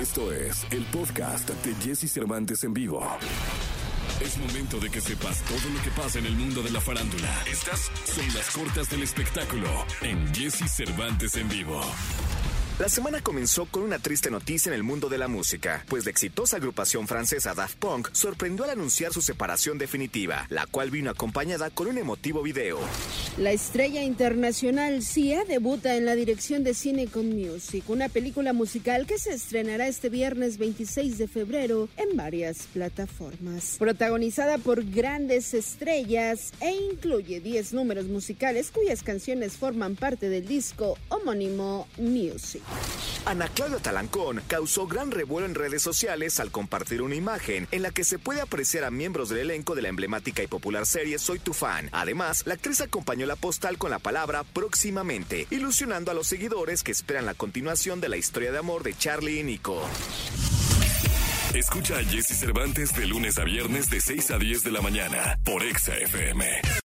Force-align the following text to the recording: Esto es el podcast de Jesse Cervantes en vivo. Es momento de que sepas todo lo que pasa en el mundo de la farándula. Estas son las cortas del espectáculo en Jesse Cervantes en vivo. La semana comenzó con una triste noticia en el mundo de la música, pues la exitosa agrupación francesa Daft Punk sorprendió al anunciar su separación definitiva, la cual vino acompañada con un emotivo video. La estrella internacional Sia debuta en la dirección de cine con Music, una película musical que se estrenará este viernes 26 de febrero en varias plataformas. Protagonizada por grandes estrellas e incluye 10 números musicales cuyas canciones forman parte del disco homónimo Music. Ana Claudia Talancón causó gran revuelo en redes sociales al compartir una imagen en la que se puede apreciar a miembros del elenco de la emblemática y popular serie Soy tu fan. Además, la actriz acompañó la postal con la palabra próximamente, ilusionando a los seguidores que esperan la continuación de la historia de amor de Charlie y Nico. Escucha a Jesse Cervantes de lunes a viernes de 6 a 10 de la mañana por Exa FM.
Esto 0.00 0.32
es 0.32 0.66
el 0.70 0.82
podcast 0.86 1.50
de 1.50 1.74
Jesse 1.74 2.10
Cervantes 2.10 2.64
en 2.64 2.72
vivo. 2.72 3.06
Es 4.24 4.38
momento 4.38 4.80
de 4.80 4.88
que 4.88 4.98
sepas 4.98 5.42
todo 5.42 5.70
lo 5.74 5.82
que 5.82 5.90
pasa 5.90 6.18
en 6.18 6.24
el 6.24 6.34
mundo 6.34 6.62
de 6.62 6.70
la 6.70 6.80
farándula. 6.80 7.28
Estas 7.46 7.90
son 8.06 8.26
las 8.34 8.50
cortas 8.50 8.88
del 8.88 9.02
espectáculo 9.02 9.68
en 10.00 10.34
Jesse 10.34 10.70
Cervantes 10.70 11.36
en 11.36 11.50
vivo. 11.50 11.82
La 12.78 12.88
semana 12.88 13.20
comenzó 13.20 13.66
con 13.66 13.82
una 13.82 13.98
triste 13.98 14.30
noticia 14.30 14.70
en 14.70 14.76
el 14.76 14.82
mundo 14.82 15.10
de 15.10 15.18
la 15.18 15.28
música, 15.28 15.84
pues 15.86 16.06
la 16.06 16.12
exitosa 16.12 16.56
agrupación 16.56 17.06
francesa 17.06 17.52
Daft 17.52 17.76
Punk 17.76 18.08
sorprendió 18.12 18.64
al 18.64 18.70
anunciar 18.70 19.12
su 19.12 19.20
separación 19.20 19.76
definitiva, 19.76 20.46
la 20.48 20.64
cual 20.64 20.90
vino 20.90 21.10
acompañada 21.10 21.68
con 21.68 21.88
un 21.88 21.98
emotivo 21.98 22.42
video. 22.42 22.78
La 23.38 23.52
estrella 23.52 24.02
internacional 24.02 25.02
Sia 25.02 25.44
debuta 25.44 25.96
en 25.96 26.04
la 26.04 26.14
dirección 26.14 26.64
de 26.64 26.74
cine 26.74 27.06
con 27.06 27.28
Music, 27.28 27.84
una 27.88 28.08
película 28.08 28.52
musical 28.52 29.06
que 29.06 29.18
se 29.18 29.32
estrenará 29.32 29.86
este 29.86 30.08
viernes 30.08 30.58
26 30.58 31.16
de 31.16 31.28
febrero 31.28 31.88
en 31.96 32.16
varias 32.16 32.66
plataformas. 32.72 33.76
Protagonizada 33.78 34.58
por 34.58 34.84
grandes 34.84 35.54
estrellas 35.54 36.52
e 36.60 36.72
incluye 36.72 37.40
10 37.40 37.72
números 37.72 38.06
musicales 38.06 38.72
cuyas 38.72 39.02
canciones 39.02 39.56
forman 39.56 39.94
parte 39.94 40.28
del 40.28 40.46
disco 40.46 40.98
homónimo 41.08 41.86
Music. 41.98 42.62
Ana 43.26 43.48
Claudia 43.48 43.78
Talancón 43.78 44.42
causó 44.48 44.86
gran 44.86 45.12
revuelo 45.12 45.46
en 45.46 45.54
redes 45.54 45.82
sociales 45.82 46.40
al 46.40 46.50
compartir 46.50 47.00
una 47.00 47.14
imagen 47.14 47.68
en 47.70 47.82
la 47.82 47.90
que 47.90 48.04
se 48.04 48.18
puede 48.18 48.40
apreciar 48.40 48.84
a 48.84 48.90
miembros 48.90 49.28
del 49.28 49.38
elenco 49.38 49.74
de 49.74 49.82
la 49.82 49.88
emblemática 49.88 50.42
y 50.42 50.46
popular 50.46 50.84
serie 50.84 51.18
Soy 51.18 51.38
tu 51.38 51.52
fan. 51.52 51.88
Además, 51.92 52.42
la 52.46 52.54
actriz 52.54 52.80
acompañó 52.80 53.19
la 53.26 53.36
postal 53.36 53.78
con 53.78 53.90
la 53.90 53.98
palabra 53.98 54.44
próximamente, 54.44 55.46
ilusionando 55.50 56.10
a 56.10 56.14
los 56.14 56.26
seguidores 56.26 56.82
que 56.82 56.92
esperan 56.92 57.26
la 57.26 57.34
continuación 57.34 58.00
de 58.00 58.08
la 58.08 58.16
historia 58.16 58.52
de 58.52 58.58
amor 58.58 58.82
de 58.82 58.96
Charlie 58.96 59.40
y 59.40 59.42
Nico. 59.42 59.80
Escucha 61.54 61.98
a 61.98 62.04
Jesse 62.04 62.38
Cervantes 62.38 62.94
de 62.94 63.06
lunes 63.06 63.38
a 63.38 63.44
viernes 63.44 63.90
de 63.90 64.00
6 64.00 64.30
a 64.30 64.38
10 64.38 64.62
de 64.62 64.70
la 64.70 64.80
mañana 64.80 65.38
por 65.44 65.62
Exa 65.64 65.96
FM. 65.96 66.80